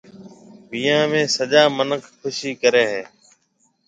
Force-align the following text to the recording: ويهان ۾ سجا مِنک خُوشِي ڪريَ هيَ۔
ويهان 0.69 1.03
۾ 1.17 1.21
سجا 1.37 1.63
مِنک 1.77 2.03
خُوشِي 2.19 2.51
ڪريَ 2.61 2.83
هيَ۔ 2.91 3.03